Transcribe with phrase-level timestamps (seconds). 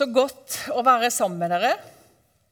[0.00, 1.74] så godt å være sammen med dere.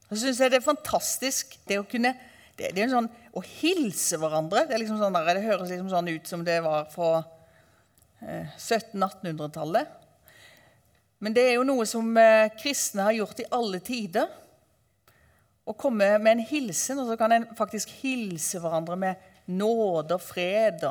[0.09, 2.15] Så syns jeg det er fantastisk det å kunne
[2.59, 4.65] det, det er en sånn, Å hilse hverandre.
[4.67, 7.21] Det, liksom sånn der, det høres liksom sånn ut som det var fra
[8.25, 9.93] eh, 1700-1800-tallet.
[11.23, 14.27] Men det er jo noe som eh, kristne har gjort i alle tider.
[15.63, 20.25] Å komme med en hilsen, og så kan en faktisk hilse hverandre med nåde og
[20.25, 20.83] fred.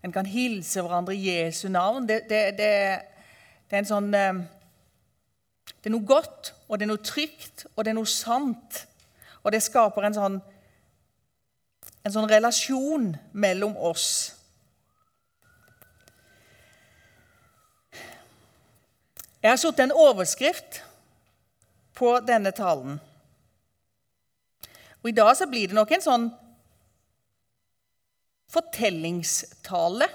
[0.00, 2.06] En kan hilse hverandre i Jesu navn.
[2.08, 2.72] Det, det, det,
[3.66, 4.44] det er en sånn eh,
[5.84, 8.78] det er noe godt, og det er noe trygt, og det er noe sant.
[9.44, 10.38] Og det skaper en sånn,
[12.00, 14.06] en sånn relasjon mellom oss.
[19.44, 20.80] Jeg har satt en overskrift
[22.00, 22.96] på denne talen.
[25.02, 26.26] Og I dag så blir det nok en sånn
[28.56, 30.08] fortellingstale.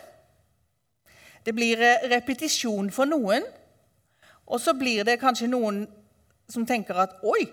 [1.45, 3.45] Det blir eh, repetisjon for noen.
[4.49, 5.83] Og så blir det kanskje noen
[6.49, 7.45] som tenker at Oi,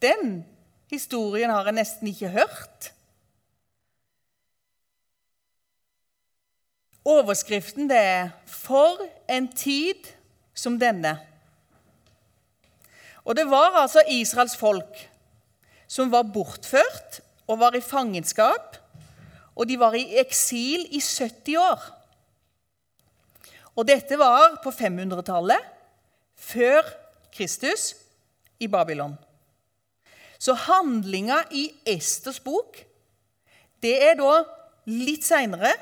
[0.00, 0.40] den
[0.90, 2.90] historien har jeg nesten ikke hørt.
[7.04, 8.96] Overskriften det er 'For
[9.28, 10.08] en tid
[10.54, 11.18] som denne'.
[13.24, 15.10] Og det var altså Israels folk
[15.88, 18.76] som var bortført og var i fangenskap.
[19.56, 21.80] Og de var i eksil i 70 år.
[23.76, 25.73] Og dette var på 500-tallet
[26.44, 26.86] før
[27.34, 27.94] Kristus
[28.60, 29.16] i Babylon.
[30.38, 32.82] Så handlinga i Esters bok
[33.84, 34.38] det er da
[34.88, 35.74] litt seinere.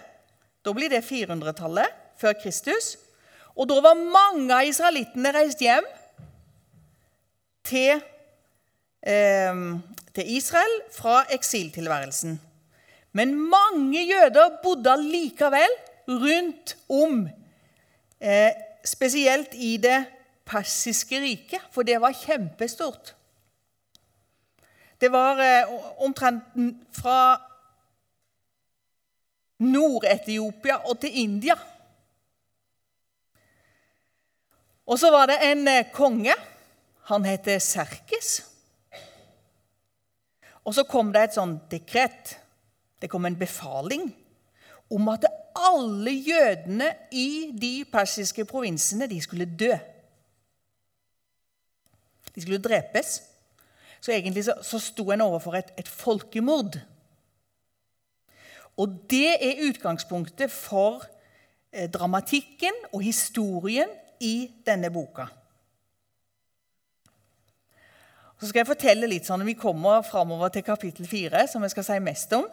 [0.62, 2.96] Da blir det 400-tallet før Kristus.
[3.54, 5.86] Og da var mange av israelittene reist hjem
[7.68, 8.00] til,
[9.06, 9.60] eh,
[10.14, 12.40] til Israel fra eksiltilværelsen.
[13.12, 17.28] Men mange jøder bodde likevel rundt om,
[18.20, 18.50] eh,
[18.84, 20.06] spesielt i det
[20.52, 23.14] persiske riket, for det var kjempestort.
[25.00, 25.72] Det var eh,
[26.04, 26.52] omtrent
[26.94, 27.18] fra
[29.62, 31.56] Nord-Etiopia og til India.
[34.86, 36.34] Og så var det en eh, konge.
[37.10, 38.42] Han heter Serkis.
[40.62, 42.36] Og så kom det et sånn dekret.
[43.02, 44.06] Det kom en befaling
[44.92, 45.24] om at
[45.58, 49.72] alle jødene i de persiske provinsene de skulle dø.
[52.34, 53.20] De skulle drepes.
[54.02, 56.80] Så egentlig så, så sto en overfor et, et folkemord.
[58.80, 61.04] Og det er utgangspunktet for
[61.72, 65.28] eh, dramatikken og historien i denne boka.
[68.40, 71.86] Så skal jeg fortelle litt sånn vi kommer framover til kapittel 4, som jeg skal
[71.86, 72.48] si mest om.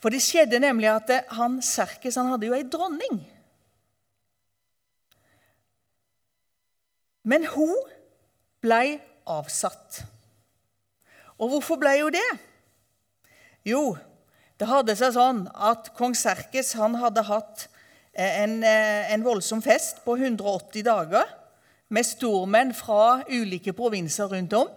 [0.00, 3.20] For det skjedde nemlig at eh, han Serkes han hadde jo ei dronning.
[7.26, 7.74] Men hun
[8.66, 8.98] ble
[9.30, 10.02] avsatt.
[11.38, 12.28] Og hvorfor blei hun det?
[13.66, 13.96] Jo,
[14.58, 17.66] det hadde seg sånn at kong Serkes hadde hatt
[18.14, 21.26] eh, en, eh, en voldsom fest på 180 dager
[21.92, 24.70] med stormenn fra ulike provinser rundt om.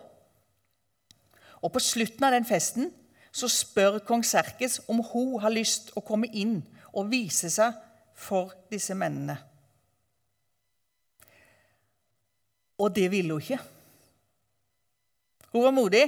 [1.63, 2.91] Og På slutten av den festen
[3.31, 6.59] så spør kong Serkes om hun har lyst å komme inn
[6.91, 7.77] og vise seg
[8.19, 9.37] for disse mennene.
[12.79, 13.59] Og det ville hun ikke.
[15.53, 16.05] Hun var modig.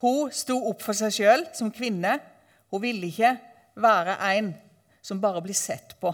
[0.00, 2.16] Hun sto opp for seg sjøl som kvinne.
[2.70, 3.36] Hun ville ikke
[3.80, 4.52] være en
[5.02, 6.12] som bare blir sett på.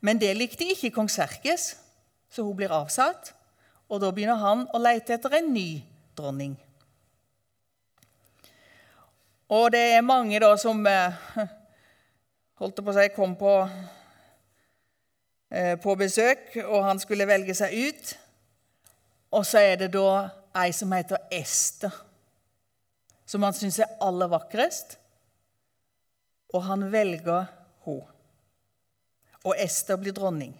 [0.00, 1.72] Men det likte ikke kong Serkes,
[2.30, 3.32] så hun blir avsatt.
[3.88, 5.80] Og da begynner han å lete etter en ny
[6.18, 6.54] dronning.
[9.48, 11.14] Og det er mange da som eh,
[12.60, 13.52] holdt på å si, kom på,
[15.48, 18.12] eh, på besøk, og han skulle velge seg ut.
[19.30, 21.92] Og så er det da ei som heter Ester,
[23.28, 24.96] som han syns er aller vakrest.
[26.56, 27.44] Og han velger
[27.84, 28.00] hun.
[29.44, 30.54] Og Ester blir dronning.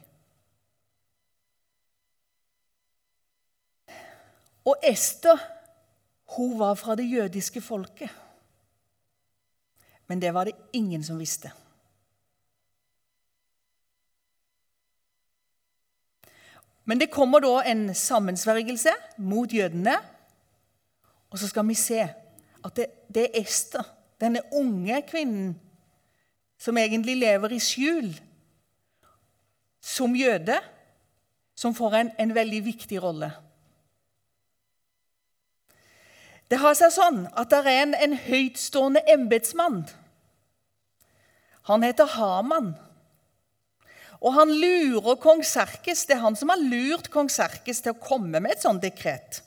[4.69, 5.41] Og Ester
[6.37, 8.11] hun var fra det jødiske folket.
[10.07, 11.53] Men det var det ingen som visste.
[16.89, 19.99] Men det kommer da en sammensvergelse mot jødene.
[21.29, 22.01] Og så skal vi se
[22.65, 23.85] at det, det er Ester,
[24.21, 25.53] denne unge kvinnen,
[26.59, 28.09] som egentlig lever i skjul
[29.85, 30.57] som jøde,
[31.55, 33.31] som får en, en veldig viktig rolle.
[36.49, 39.83] Det har seg sånn at det er en, en høytstående embetsmann.
[41.69, 42.73] Han heter Haman.
[44.19, 46.05] Og han lurer kong Serkis.
[46.07, 49.43] Det er han som har lurt kong Serkis til å komme med et sånt dekret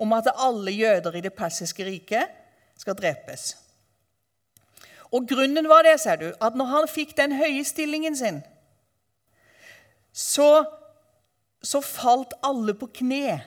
[0.00, 2.30] om at alle jøder i det persiske riket
[2.80, 3.50] skal drepes.
[5.12, 8.38] Og Grunnen var det, ser du, at når han fikk den høye stillingen sin,
[10.12, 10.64] så,
[11.60, 13.40] så falt alle på kne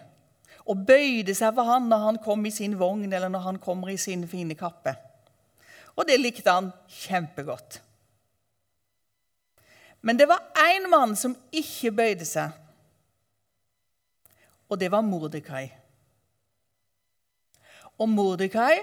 [0.64, 3.92] og bøyde seg for han når han kom i sin vogn eller når han kommer
[3.92, 4.94] i sin fine kappe.
[5.98, 6.72] Og det likte han
[7.02, 7.82] kjempegodt.
[10.04, 12.52] Men det var én mann som ikke bøyde seg,
[14.68, 15.70] og det var Mordekai.
[18.02, 18.82] Og Mordekai,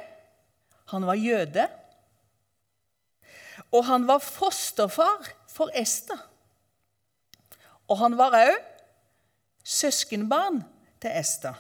[0.92, 1.66] han var jøde.
[3.70, 6.18] Og han var fosterfar for Ester.
[7.90, 8.54] Og han var òg
[9.66, 10.62] søskenbarn
[11.02, 11.58] til Ester.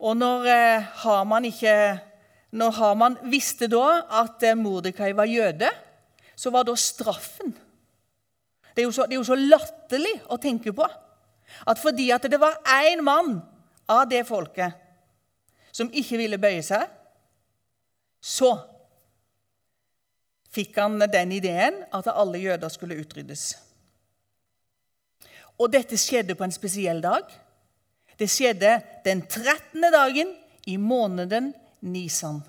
[0.00, 1.74] Og når eh, Haman ikke
[2.50, 5.70] når Haman visste da at eh, Mordekai var jøde,
[6.34, 7.52] så var da straffen
[8.74, 10.86] Det er så, det er jo så latterlig å tenke på
[11.66, 13.40] at fordi at det var én mann
[13.90, 14.76] av det folket
[15.74, 16.86] som ikke ville bøye seg,
[18.20, 18.50] så
[20.50, 23.52] fikk han den ideen at alle jøder skulle utryddes.
[25.60, 27.26] Og dette skjedde på en spesiell dag.
[28.18, 29.84] Det skjedde den 13.
[29.92, 30.32] dagen
[30.66, 32.42] i måneden Nisan.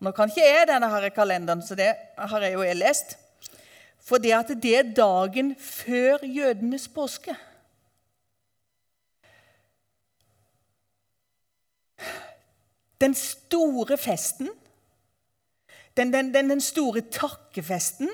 [0.00, 3.16] Nå kan ikke jeg denne her kalenderen, så det har jeg jo jeg lest.
[4.04, 7.36] For det at det er dagen før jødenes påske.
[13.00, 14.50] Den store festen,
[15.96, 18.10] den, den, den, den store takkefesten,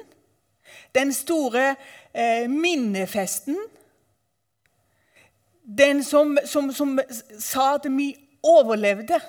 [0.94, 1.76] den store
[2.14, 3.58] eh, minnefesten
[5.78, 6.98] Den som, som, som
[7.38, 9.20] sa at vi overlevde.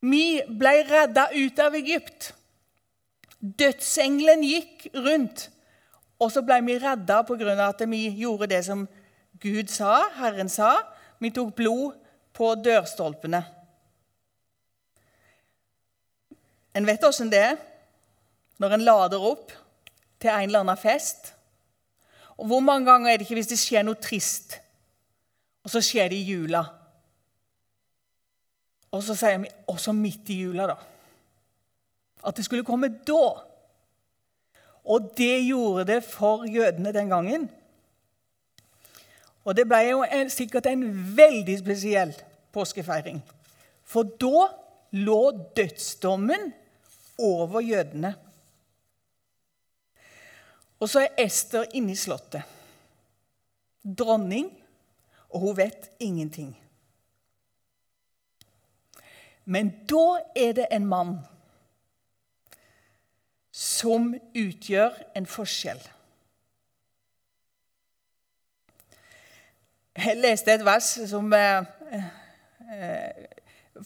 [0.00, 2.32] Vi ble redda ut av Egypt.
[3.40, 5.48] Dødsengelen gikk rundt,
[6.20, 7.68] og så ble vi redda pga.
[7.68, 8.88] at vi gjorde det som
[9.40, 10.82] Gud sa, Herren sa.
[11.18, 11.96] Vi tok blod
[12.32, 13.44] på dørstolpene.
[16.74, 17.56] En vet åssen det er
[18.60, 19.52] når en lader opp
[20.20, 21.32] til en eller annen fest.
[22.36, 24.58] Og Hvor mange ganger er det ikke hvis det skjer noe trist,
[25.64, 26.64] og så skjer det i jula?
[28.96, 30.76] Og så sier vi også midt i jula, da.
[32.26, 33.22] At det skulle komme da.
[34.86, 37.48] Og det gjorde det for jødene den gangen.
[39.44, 40.84] Og det ble jo en, sikkert en
[41.16, 42.14] veldig spesiell
[42.54, 43.20] påskefeiring.
[43.86, 44.48] For da
[44.96, 45.20] lå
[45.56, 46.52] dødsdommen
[47.18, 48.14] over jødene.
[50.80, 52.42] Og så er Ester inne i slottet.
[53.86, 54.50] Dronning,
[55.30, 56.56] og hun vet ingenting.
[59.46, 61.18] Men da er det en mann
[63.54, 65.80] som utgjør en forskjell.
[69.96, 71.64] Jeg leste et vers som eh,
[72.68, 73.22] eh,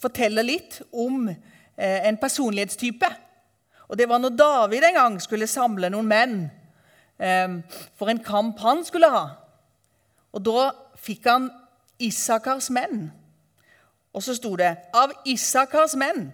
[0.00, 3.10] forteller litt om eh, en personlighetstype.
[3.86, 6.36] Og Det var når David en gang skulle samle noen menn
[7.20, 7.60] eh,
[7.94, 9.24] for en kamp han skulle ha.
[10.32, 11.50] Og Da fikk han
[12.00, 13.10] Isakars menn.
[14.14, 16.30] Og så sto det av Isakars menn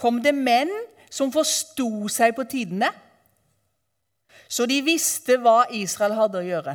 [0.00, 0.72] kom det menn
[1.12, 2.88] som forsto seg på tidene,
[4.50, 6.74] så de visste hva Israel hadde å gjøre.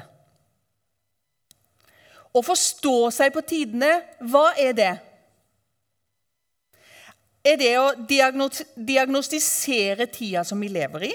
[2.36, 3.92] Å forstå seg på tidene,
[4.32, 4.94] hva er det?
[7.46, 11.14] Er det å diagnostisere tida som vi lever i?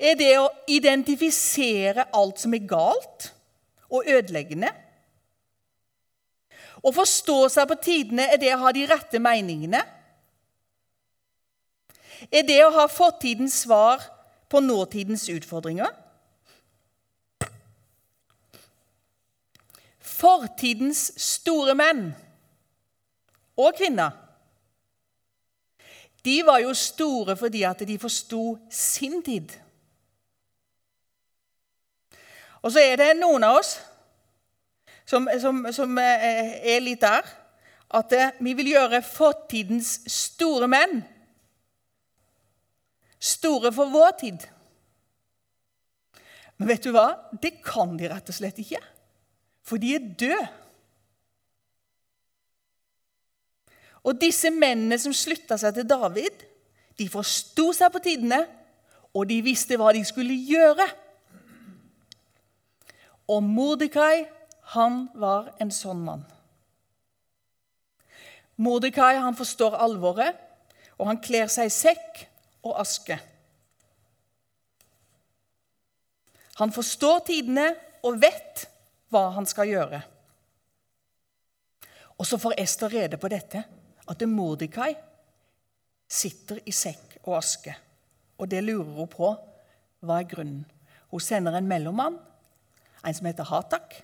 [0.00, 3.30] Er det å identifisere alt som er galt
[3.90, 4.72] og ødeleggende?
[6.80, 9.82] Å forstå seg på tidene er det å ha de rette meningene.
[12.28, 14.02] Er det å ha fortidens svar
[14.50, 15.92] på nåtidens utfordringer?
[20.00, 22.10] Fortidens store menn
[23.60, 24.16] og kvinner
[26.24, 29.54] de var jo store fordi at de forsto sin tid.
[32.60, 33.78] Og så er det noen av oss
[35.10, 37.26] som, som, som eh, er litt der.
[37.98, 41.00] At eh, vi vil gjøre fortidens store menn
[43.20, 44.46] store for vår tid.
[46.56, 47.12] Men vet du hva?
[47.36, 48.80] Det kan de rett og slett ikke.
[49.64, 50.48] For de er døde.
[54.00, 56.46] Og disse mennene som slutta seg til David,
[56.96, 58.40] de forsto seg på tidene,
[59.12, 60.86] og de visste hva de skulle gjøre.
[63.28, 64.24] Og Mordekai
[64.74, 66.22] han var en sånn mann.
[68.60, 70.36] Mordekai han forstår alvoret,
[71.00, 72.24] og han kler seg i sekk
[72.68, 73.16] og aske.
[76.60, 77.70] Han forstår tidene
[78.04, 78.66] og vet
[79.10, 80.00] hva han skal gjøre.
[82.20, 83.62] Og så får Ester rede på dette,
[84.06, 84.92] at Mordekai
[86.10, 87.72] sitter i sekk og aske.
[88.36, 89.32] Og det lurer hun på.
[90.04, 90.62] Hva er grunnen?
[91.10, 92.20] Hun sender en mellommann,
[93.00, 93.96] en som heter Hatak.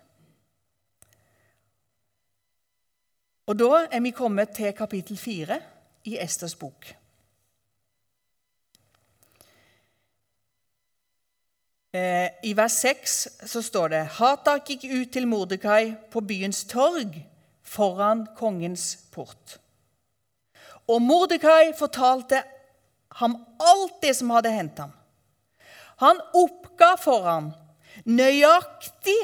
[3.47, 5.61] Og da er vi kommet til kapittel fire
[6.05, 6.89] i Esters bok.
[11.95, 13.15] Eh, I vers 6
[13.47, 17.15] så står det Hatak gikk ut til Mordekai på byens torg
[17.63, 19.59] foran kongens port.
[20.91, 22.43] Og Mordekai fortalte
[23.23, 24.93] ham alt det som hadde hendt ham.
[26.03, 27.53] Han oppga for ham
[28.05, 29.21] nøyaktig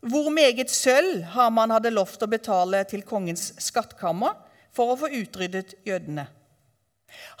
[0.00, 4.36] hvor meget sølv Haman hadde lovt å betale til kongens skattkammer
[4.72, 6.26] for å få utryddet jødene.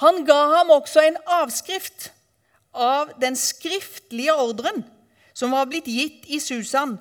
[0.02, 2.10] Han ga ham også en avskrift
[2.74, 4.82] av den skriftlige ordren
[5.32, 6.98] som var blitt gitt i Susan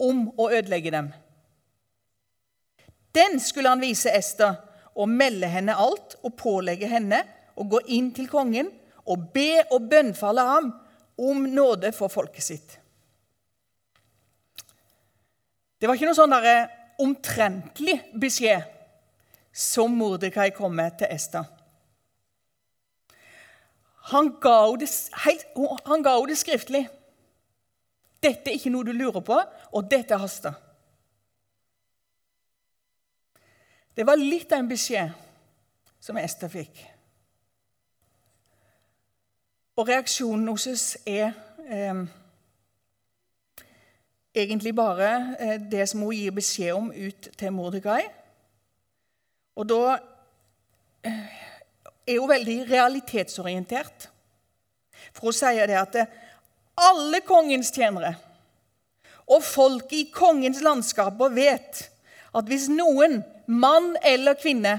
[0.00, 1.10] om å ødelegge dem.
[3.10, 4.60] Den skulle han vise Ester
[4.94, 7.24] og melde henne alt og pålegge henne
[7.58, 8.70] å gå inn til kongen
[9.10, 10.70] og be og bønnfalle ham
[11.20, 12.79] om nåde for folket sitt.
[15.80, 16.68] Det var ikke noe sånn der
[17.00, 18.66] omtrentlig beskjed
[19.56, 21.46] som Mordekai kom med til Esta.
[24.10, 24.56] Han ga
[25.24, 26.82] henne det, skriftlig.
[28.20, 29.38] Dette er ikke noe du lurer på,
[29.72, 30.52] og dette haster.
[33.96, 35.16] Det var litt av en beskjed
[36.00, 36.84] som Esta fikk.
[39.80, 41.32] Og reaksjonen hos oss er
[41.64, 42.04] eh,
[44.34, 48.02] egentlig bare eh, det som hun gir beskjed om ut til Mordekai.
[49.58, 49.98] Og da
[51.04, 51.22] eh,
[52.06, 54.08] er hun veldig realitetsorientert.
[55.14, 56.02] For hun sier det at
[56.80, 58.14] alle kongens tjenere
[59.30, 61.84] og folket i kongens landskaper vet
[62.34, 64.78] at hvis noen, mann eller kvinne,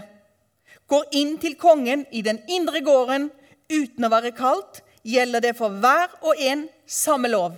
[0.92, 3.30] går inn til kongen i den indre gården
[3.72, 7.56] uten å være kalt, gjelder det for hver og en samme lov.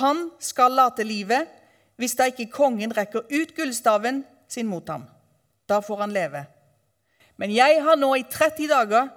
[0.00, 1.48] Han skal late livet
[2.00, 5.04] hvis da ikke kongen rekker ut gullstaven sin mot ham.
[5.68, 6.44] Da får han leve.
[7.36, 9.10] Men jeg har nå i 30 dager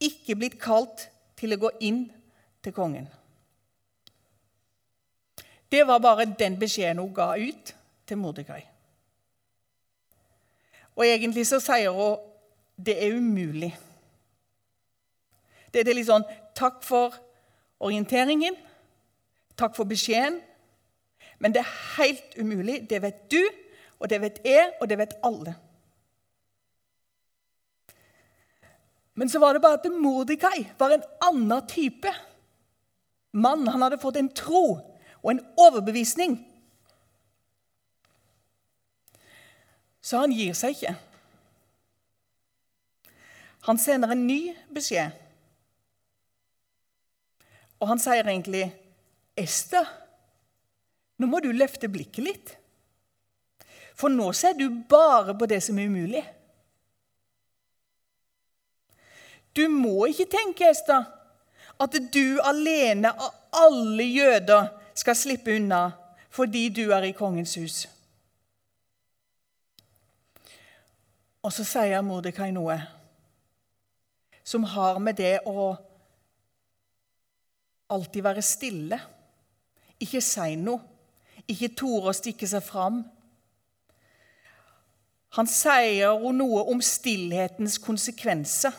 [0.00, 2.04] ikke blitt kalt til å gå inn
[2.62, 3.08] til kongen.
[5.70, 7.74] Det var bare den beskjeden hun ga ut
[8.06, 8.62] til Mordekai.
[10.98, 12.18] Og egentlig så sier hun
[12.80, 13.70] det er umulig.
[15.70, 17.14] Det er litt sånn Takk for
[17.80, 18.56] orienteringen.
[19.60, 20.40] Takk for beskjeden.
[21.40, 22.82] Men det er helt umulig.
[22.90, 23.40] Det vet du,
[24.00, 25.54] og det vet jeg, og det vet alle.
[29.14, 32.12] Men så var det bare at Mordekai var en annen type
[33.32, 33.68] mann.
[33.68, 34.64] Han hadde fått en tro
[35.22, 36.38] og en overbevisning.
[40.00, 40.94] Så han gir seg ikke.
[43.68, 45.12] Han sender en ny beskjed.
[47.80, 48.70] Og han sier egentlig,
[49.40, 49.86] 'Ester,
[51.18, 52.56] nå må du løfte blikket litt.'
[54.00, 56.22] For nå ser du bare på det som er umulig.
[59.52, 61.04] Du må ikke tenke, Ester,
[61.80, 65.90] at du alene av alle jøder skal slippe unna
[66.30, 67.82] fordi du er i kongens hus.
[71.42, 72.78] Og så sier Mordekai noe
[74.46, 75.70] som har med det å
[77.90, 78.98] alltid være stille,
[80.00, 80.80] ikke si noe,
[81.50, 83.02] ikke tore å stikke seg fram.
[85.36, 88.74] Han sier noe om stillhetens konsekvenser.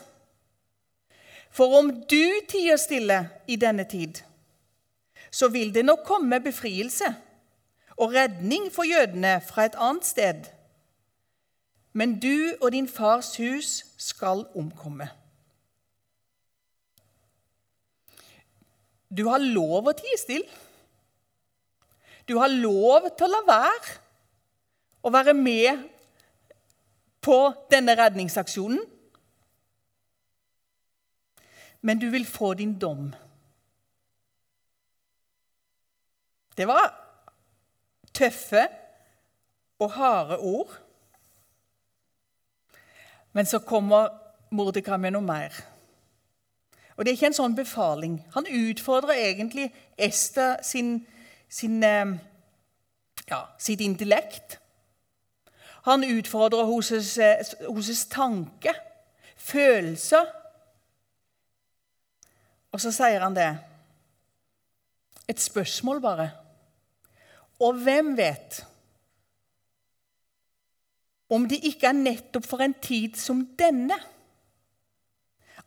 [1.52, 4.22] For om du tier stille i denne tid,
[5.32, 7.08] så vil det nok komme befrielse
[7.96, 10.48] og redning for jødene fra et annet sted.
[11.92, 15.08] Men du og din fars hus skal omkomme.
[19.12, 20.48] Du har lov å tie stille.
[22.28, 23.98] Du har lov til å la være
[25.02, 25.88] å være med
[27.22, 27.38] på
[27.70, 28.82] denne redningsaksjonen
[31.82, 33.14] men du vil få din dom.
[36.56, 36.92] Det var
[38.14, 38.68] tøffe
[39.78, 40.78] og harde ord.
[43.32, 44.08] Men så kommer
[44.52, 45.54] Mordekai med noe mer.
[46.96, 48.18] Og Det er ikke en sånn befaling.
[48.34, 51.06] Han utfordrer egentlig Ester sin,
[51.52, 52.14] sin, eh,
[53.28, 54.58] ja, sitt intellekt.
[55.82, 57.16] Han utfordrer hennes,
[57.60, 58.74] hennes tanke,
[59.36, 60.28] følelser.
[62.72, 63.50] Og så sier han det.
[65.28, 66.30] Et spørsmål, bare.
[67.60, 68.62] Og hvem vet
[71.32, 73.96] om det ikke er nettopp for en tid som denne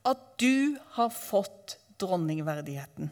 [0.06, 3.10] at du har fått dronningverdigheten?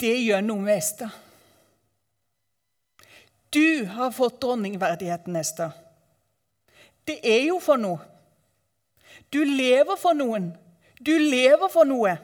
[0.00, 1.12] Det gjør noe med Esther.
[3.50, 5.72] Du har fått dronningverdigheten, Esther.
[7.06, 8.02] Det er jo for noe.
[9.32, 10.50] Du lever for noen.
[11.00, 12.16] Du lever for noe.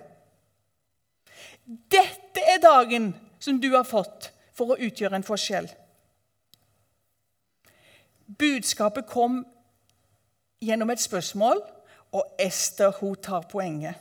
[1.64, 5.70] Dette er dagen som du har fått for å utgjøre en forskjell.
[8.38, 9.42] Budskapet kom
[10.62, 11.62] gjennom et spørsmål,
[12.12, 13.96] og Ester hun tar poenget.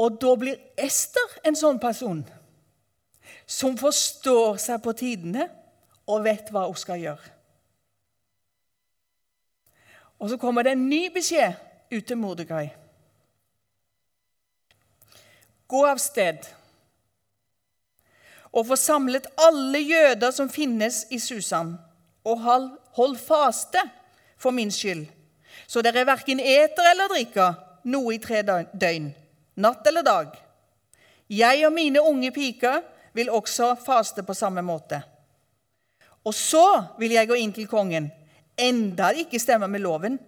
[0.00, 2.22] Og da blir Ester en sånn person
[3.46, 5.48] som forstår seg på tidene
[6.08, 7.32] og vet hva hun skal gjøre.
[10.22, 11.58] Og så kommer det en ny beskjed
[11.92, 12.68] ut til Mordekai.
[15.68, 16.46] Gå av sted
[18.52, 21.72] og få samlet alle jøder som finnes i Susan,
[22.28, 23.80] og hold faste
[24.36, 25.06] for min skyld,
[25.66, 27.56] så dere verken eter eller drikker
[27.88, 29.08] noe i tre døgn
[29.56, 30.34] natt eller dag.
[31.32, 32.82] Jeg og mine unge piker
[33.12, 35.02] vil også faste på samme måte.
[36.24, 36.66] Og så
[36.98, 38.10] vil jeg gå inn til kongen,
[38.56, 40.18] enda det ikke stemmer med loven.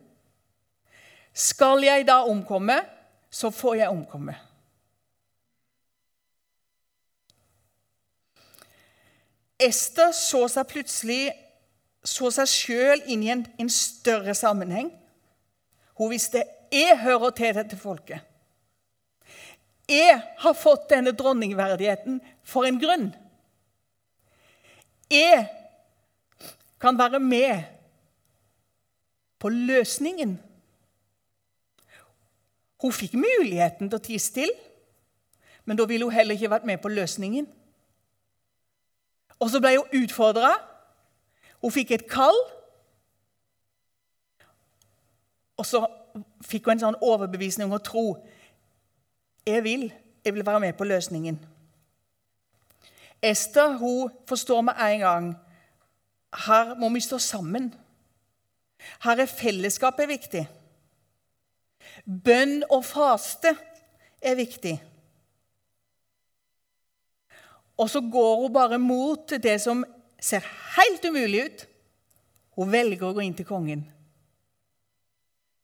[1.34, 2.80] Skal jeg da omkomme,
[3.30, 4.34] så får jeg omkomme.
[9.58, 11.22] Ester så seg plutselig
[12.04, 14.90] så seg sjøl inn i en, en, større sammenheng.
[15.96, 16.42] Hun visste
[16.74, 18.20] jeg hører til dette folket.
[19.88, 23.10] Jeg har fått denne dronningverdigheten for en grunn.
[25.12, 25.44] Jeg
[26.80, 27.64] kan være med
[29.38, 30.38] på løsningen.
[32.80, 34.56] Hun fikk muligheten til å tie stille,
[35.64, 37.46] men da ville hun heller ikke vært med på løsningen.
[39.40, 40.54] Og så ble hun utfordra.
[41.60, 42.36] Hun fikk et kall.
[45.56, 45.84] Og så
[46.44, 48.06] fikk hun en sånn overbevisning og tro
[49.46, 49.92] jeg vil.
[50.24, 51.40] Jeg vil være med på løsningen.
[53.22, 55.34] Ester hun forstår med en gang
[56.46, 57.74] her må vi stå sammen.
[59.04, 60.42] Her er fellesskapet viktig.
[62.04, 63.54] Bønn og faste
[64.22, 64.74] er viktig.
[67.78, 69.84] Og så går hun bare mot det som
[70.20, 70.44] ser
[70.76, 71.64] helt umulig ut.
[72.58, 73.86] Hun velger å gå inn til kongen.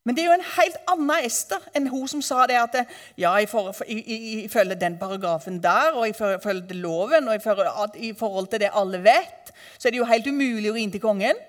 [0.05, 2.77] Men det er jo en helt annen Ester enn hun som sa det at
[3.21, 9.53] ja, ifølge den paragrafen der, og ifølge loven, og i forhold til det alle vet,
[9.79, 11.43] så er det jo helt umulig å ringe til kongen.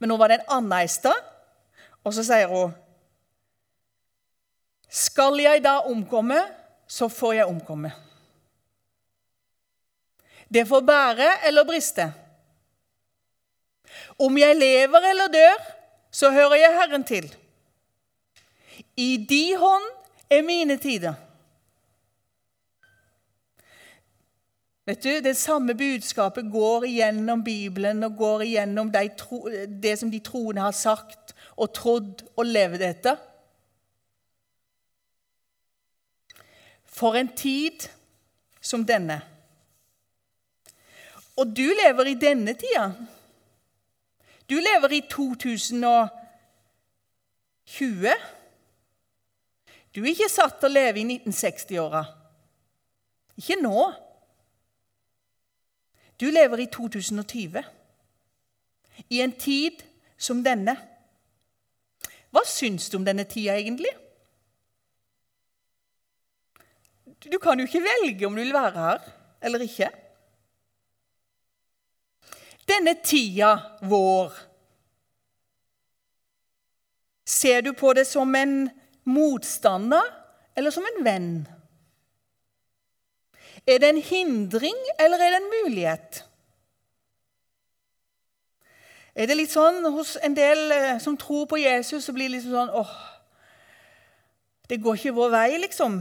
[0.00, 1.16] Men nå var det en annen Ester,
[2.00, 2.72] og så sier hun
[4.88, 6.40] Skal jeg da omkomme,
[6.88, 7.92] så får jeg omkomme.
[10.50, 12.08] Det får bære eller briste.
[14.18, 15.68] Om jeg lever eller dør,
[16.10, 17.36] så hører jeg Herren til.
[18.96, 19.86] I de hånd
[20.30, 21.14] er mine tider.
[24.86, 29.48] Vet du, Det samme budskapet går igjennom Bibelen og går igjennom de tro,
[29.82, 33.20] det som de troende har sagt og trodd og levd etter.
[36.84, 37.86] For en tid
[38.60, 39.20] som denne.
[41.36, 42.90] Og du lever i denne tida.
[44.50, 46.10] Du lever i 2020.
[49.94, 52.02] Du er ikke satt til å leve i 1960-åra.
[53.38, 53.84] Ikke nå.
[56.20, 57.62] Du lever i 2020,
[59.08, 59.80] i en tid
[60.20, 60.74] som denne.
[62.34, 63.94] Hva syns du om denne tida, egentlig?
[67.24, 69.00] Du kan jo ikke velge om du vil være her
[69.40, 69.88] eller ikke
[72.70, 73.52] denne tida
[73.82, 74.32] vår?
[77.26, 78.70] Ser du på det som en
[79.06, 80.06] motstander
[80.58, 81.32] eller som en venn?
[83.66, 86.24] Er det en hindring, eller er det en mulighet?
[89.14, 92.38] Er det litt sånn hos en del eh, som tror på Jesus, så blir det
[92.38, 92.92] liksom sånn åh,
[94.70, 95.96] Det går ikke vår vei, liksom.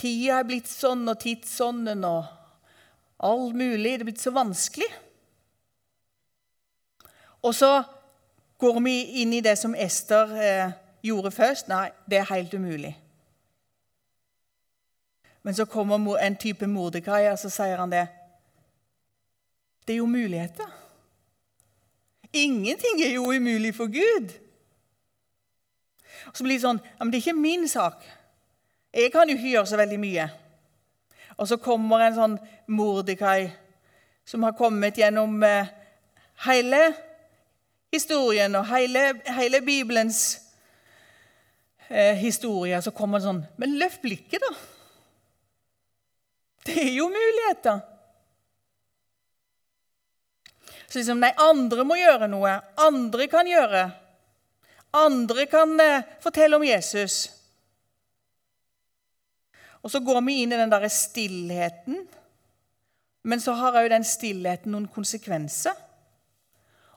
[0.00, 2.24] Tida er blitt sånn, og tidsånden og
[3.20, 3.98] all mulig.
[3.98, 4.88] Det er blitt så vanskelig.
[7.44, 7.82] Og så
[8.58, 10.70] går vi inn i det som Ester eh,
[11.04, 11.68] gjorde først.
[11.68, 12.94] Nei, det er helt umulig.
[15.44, 18.06] Men så kommer en type Mordekai, og så sier han det.
[19.84, 20.70] Det er jo muligheter.
[22.32, 24.32] Ingenting er jo umulig for Gud.
[26.26, 28.00] Og så blir det sånn ja, men Det er ikke min sak.
[28.94, 30.28] Jeg kan jo ikke gjøre så veldig mye.
[31.36, 32.38] Og så kommer en sånn
[32.72, 33.50] Mordekai
[34.24, 35.68] som har kommet gjennom eh,
[36.46, 36.80] hele
[37.94, 39.06] historien og hele,
[39.38, 40.20] hele Bibelens
[41.88, 42.80] eh, historie.
[42.82, 44.54] Så kommer det sånn Men løft blikket, da.
[46.64, 47.82] Det er jo muligheter.
[50.88, 52.54] Så liksom, nei, andre må gjøre noe.
[52.80, 53.84] Andre kan gjøre.
[54.94, 57.24] Andre kan eh, fortelle om Jesus.
[59.84, 62.04] Og så går vi inn i den derre stillheten.
[63.24, 65.74] Men så har òg den stillheten noen konsekvenser.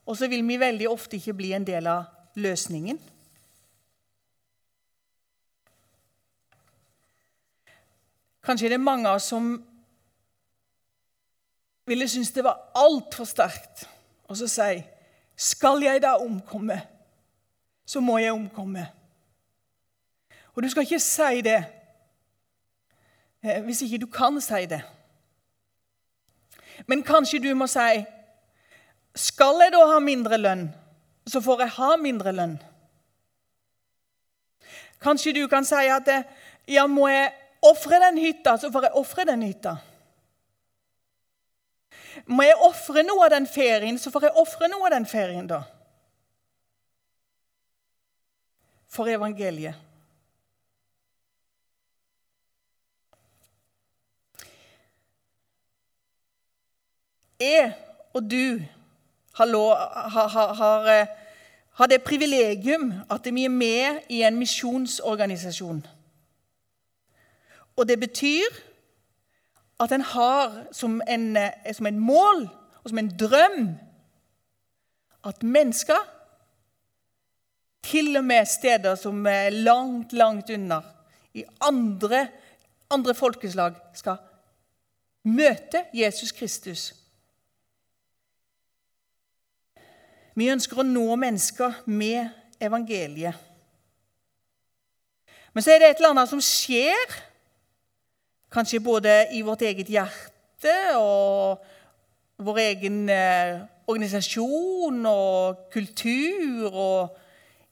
[0.07, 2.05] Og så vil vi veldig ofte ikke bli en del av
[2.39, 2.99] løsningen.
[8.47, 9.49] Kanskje det er mange av oss som
[11.87, 13.83] ville synes det var altfor sterkt
[14.27, 14.83] å si
[15.37, 16.79] Skal jeg da omkomme,
[17.85, 18.87] så må jeg omkomme.
[20.55, 21.59] Og du skal ikke si det
[23.43, 24.81] eh, hvis ikke du kan si det.
[26.87, 28.01] Men kanskje du må si
[29.17, 30.67] Skal jeg da ha mindre lønn,
[31.25, 32.57] så får jeg ha mindre lønn.
[35.01, 36.09] Kanskje du kan si at
[36.69, 37.31] ja, må jeg
[37.65, 39.77] ofre den hytta, så får jeg ofre den hytta.
[42.25, 45.49] Må jeg ofre noe av den ferien, så får jeg ofre noe av den ferien,
[45.49, 45.61] da.
[48.89, 49.85] For evangeliet.
[57.37, 57.69] Jeg
[58.17, 58.57] og du
[59.37, 60.87] har, har, har, har,
[61.81, 65.85] eh, det privilegium at vi er med i en misjonsorganisasjon.
[67.77, 68.61] Og det betyr
[69.79, 72.49] at en har som en, eh, som en mål
[72.83, 73.75] og som en drøm
[75.27, 76.13] at mennesker,
[77.83, 80.81] til og med steder som er langt, langt unna,
[81.33, 82.27] i andre,
[82.89, 84.17] andre folkeslag, skal
[85.23, 86.93] møte Jesus Kristus.
[90.37, 92.29] Vi ønsker å nå mennesker med
[92.61, 93.33] evangeliet.
[95.53, 97.15] Men så er det et eller annet som skjer
[98.53, 101.65] Kanskje både i vårt eget hjerte og
[102.39, 103.57] vår egen eh,
[103.91, 107.17] organisasjon og kultur og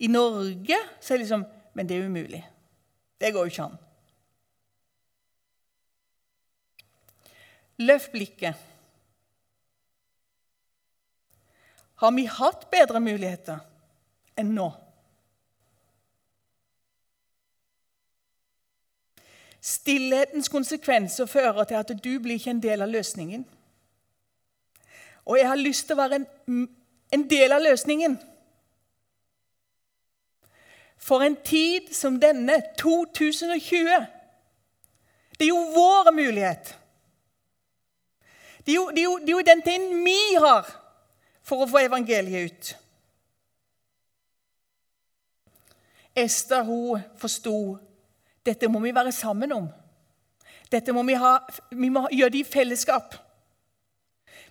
[0.04, 0.76] i Norge.
[1.00, 2.44] Så er det liksom Men det er umulig.
[3.20, 3.80] Det går jo ikke an.
[7.78, 8.56] Løft blikket.
[11.96, 13.62] Har vi hatt bedre muligheter
[14.36, 14.68] enn nå?
[19.66, 23.46] Stillhetens konsekvenser fører til at du blir ikke en del av løsningen.
[25.26, 26.68] Og jeg har lyst til å være en,
[27.16, 28.20] en del av løsningen.
[31.02, 34.06] For en tid som denne, 2020
[35.36, 36.70] Det er jo vår mulighet.
[38.66, 40.85] Det er jo, det er jo, det er jo den tiden vi har
[41.46, 42.72] for å få evangeliet ut.
[46.16, 47.58] Esther hun forsto
[48.46, 49.66] dette må vi være sammen om.
[50.70, 51.40] Dette må vi, ha,
[51.74, 53.16] vi må gjøre det i fellesskap.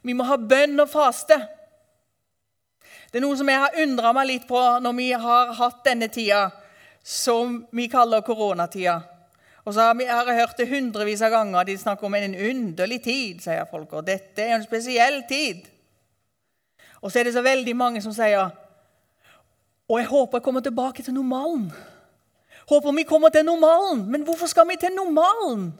[0.02, 1.38] Vi må ha bønn og faste.
[3.10, 6.10] Det er noe som jeg har undra meg litt på når vi har hatt denne
[6.12, 6.48] tida
[7.04, 8.98] som vi kaller koronatida.
[9.64, 11.68] Og så har, jeg hørt det hundrevis av ganger.
[11.68, 13.94] De snakker om en underlig tid, sier folk.
[13.96, 15.62] Og dette er en spesiell tid.
[17.04, 18.48] Og så er det så veldig mange som sier
[19.88, 21.68] Og jeg håper jeg kommer tilbake til normalen.
[22.68, 24.06] Håper vi kommer til normalen.
[24.10, 25.74] Men hvorfor skal vi til normalen?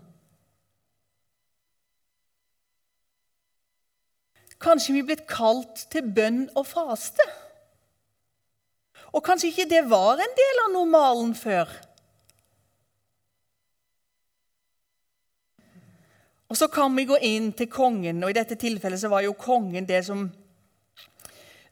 [4.61, 7.25] Kanskje vi er blitt kalt til bønn og faste?
[9.13, 11.73] Og kanskje ikke det var en del av normalen før?
[16.49, 19.33] Og så kan vi gå inn til kongen, og i dette tilfellet så var jo
[19.39, 20.29] kongen det som,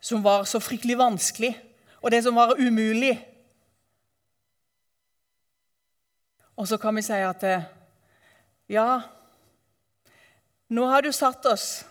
[0.02, 1.52] som var så fryktelig vanskelig,
[2.02, 3.14] og det som var umulig.
[6.56, 7.68] Og så kan vi si at eh,
[8.68, 9.00] ja,
[10.68, 11.84] nå har du satt oss,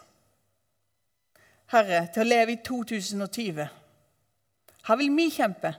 [1.72, 3.64] Herre, til å leve i 2020.
[4.90, 5.72] Her vil vi kjempe.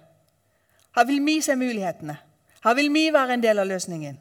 [0.97, 2.17] Her vil vi se mulighetene.
[2.65, 4.17] Her vil vi være en del av løsningen.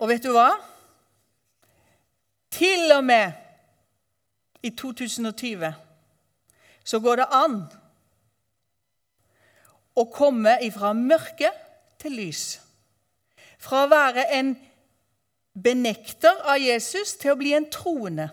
[0.00, 0.48] Og vet du hva?
[2.50, 3.36] Til og med
[4.62, 5.72] i 2020
[6.84, 7.60] så går det an
[10.00, 11.52] å komme ifra mørke
[12.00, 12.44] til lys.
[13.60, 14.54] Fra å være en
[15.52, 18.30] benekter av Jesus til å bli en troende.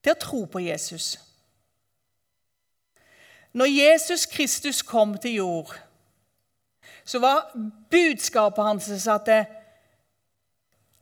[0.00, 1.12] Til å tro på Jesus.
[3.52, 5.72] Når Jesus Kristus kom til jord,
[7.04, 7.50] så var
[7.90, 9.40] budskapet hans at det,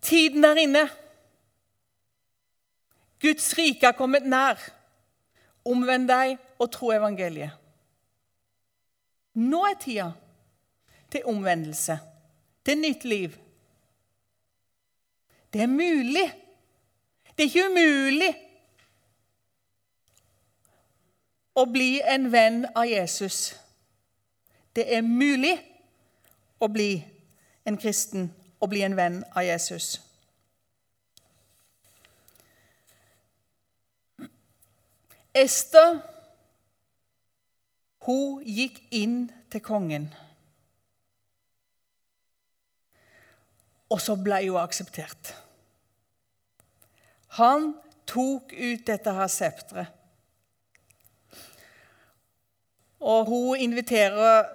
[0.03, 0.85] tiden er inne.
[3.21, 4.61] Guds rike er kommet nær.
[5.69, 7.55] Omvend deg og tro evangeliet.
[9.39, 10.09] Nå er tida
[11.11, 11.99] til omvendelse,
[12.65, 13.37] til nytt liv.
[15.53, 16.27] Det er mulig.
[17.37, 18.33] Det er ikke umulig
[21.59, 23.55] å bli en venn av Jesus.
[24.75, 25.55] Det er mulig
[26.59, 26.91] å bli
[27.67, 28.29] en kristen
[28.61, 29.97] og bli en venn av Jesus.
[35.39, 36.01] Ester
[38.09, 40.09] hun gikk inn til kongen.
[43.93, 45.35] Og så ble hun akseptert.
[47.39, 47.75] Han
[48.09, 49.95] tok ut dette her septeret.
[52.99, 54.49] Og hun inviterer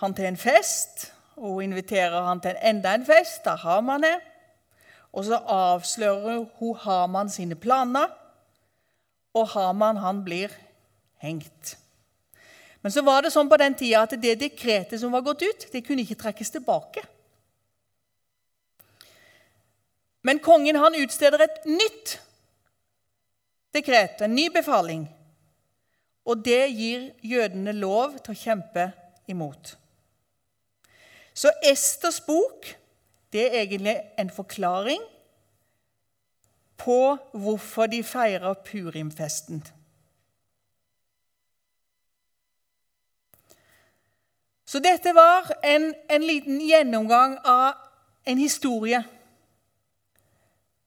[0.00, 1.12] han til en fest.
[1.36, 4.20] Hun inviterer han til enda en fest, der Haman er.
[5.12, 8.08] Og så avslører hun Haman sine planer,
[9.34, 10.52] og Haman han blir
[11.20, 11.76] hengt.
[12.80, 15.68] Men så var det sånn på den tida at det dekretet som var gått ut,
[15.72, 17.02] det kunne ikke trekkes tilbake.
[20.26, 22.16] Men kongen han utsteder et nytt
[23.76, 25.04] dekret, en ny befaling.
[26.26, 28.88] Og det gir jødene lov til å kjempe
[29.30, 29.76] imot.
[31.36, 32.66] Så Esters bok
[33.32, 35.02] det er egentlig en forklaring
[36.80, 39.60] på hvorfor de feirer purimfesten.
[44.66, 47.76] Så dette var en, en liten gjennomgang av
[48.26, 49.02] en historie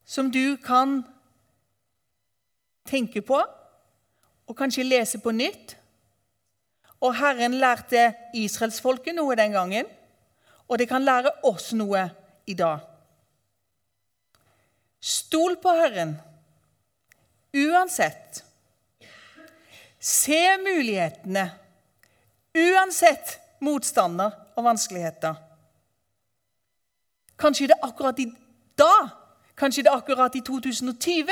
[0.05, 1.03] som du kan
[2.89, 3.37] tenke på
[4.49, 5.77] og kanskje lese på nytt.
[6.99, 9.87] Og Herren lærte israelsfolket noe den gangen,
[10.69, 12.05] og det kan lære oss noe
[12.47, 12.79] i dag.
[14.99, 16.17] Stol på Herren
[17.53, 18.43] uansett.
[19.99, 21.49] Se mulighetene
[22.55, 25.35] uansett motstander og vanskeligheter.
[27.39, 28.27] Kanskje det akkurat i
[28.77, 29.09] dag,
[29.55, 31.31] kanskje det akkurat i 2020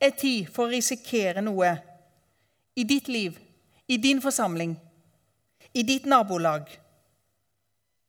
[0.00, 1.72] er tid for å risikere noe
[2.78, 3.38] i ditt liv,
[3.88, 4.76] i din forsamling,
[5.74, 6.68] i ditt nabolag,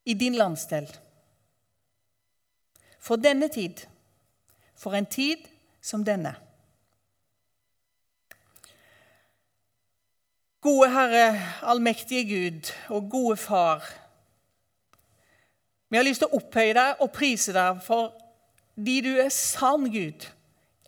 [0.10, 0.89] i din landsdel.
[3.00, 3.86] For denne tid,
[4.76, 5.38] for en tid
[5.82, 6.36] som denne.
[10.62, 11.28] Gode Herre,
[11.62, 13.86] allmektige Gud og gode Far.
[15.89, 20.26] Vi har lyst til å opphøye deg og prise deg fordi du er sann Gud,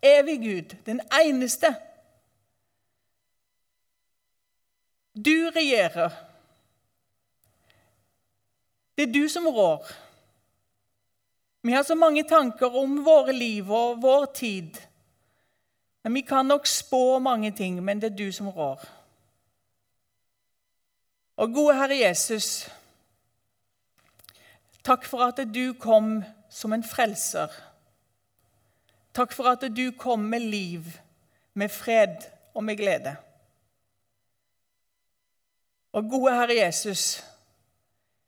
[0.02, 1.76] evig Gud, den eneste
[5.16, 6.31] Du regjerer.
[9.02, 9.88] Det er du som rår.
[11.62, 14.78] Vi har så mange tanker om våre liv og vår tid.
[16.04, 18.84] Men Vi kan nok spå mange ting, men det er du som rår.
[21.38, 22.70] Og gode Herre Jesus,
[24.84, 27.50] takk for at du kom som en frelser.
[29.14, 30.86] Takk for at du kom med liv,
[31.54, 32.22] med fred
[32.54, 33.16] og med glede.
[35.92, 37.31] Og gode Herre Jesus,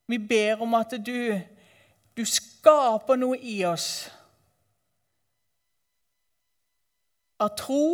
[0.08, 1.40] vi ber om at du,
[2.18, 3.88] du skaper noe i oss
[7.44, 7.86] av tro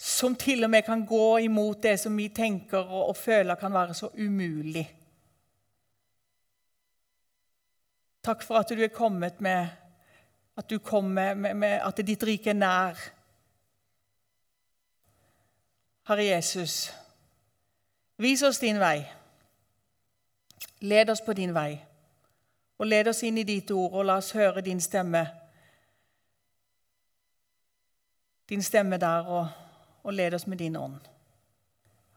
[0.00, 3.72] som til og med kan gå imot det som vi tenker og, og føler kan
[3.72, 4.86] være så umulig.
[8.24, 9.68] Takk for at du er kommet med
[10.60, 12.98] at du kom med, med, med at ditt rike er nær.
[16.08, 16.90] Herre Jesus,
[18.20, 19.04] vis oss din vei.
[20.80, 21.80] Led oss på din vei.
[22.78, 25.26] Og led oss inn i ditt ord, og la oss høre din stemme.
[28.48, 29.48] Din stemme der, og,
[30.02, 31.00] og led oss med din ånd.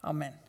[0.04, 0.43] Amen.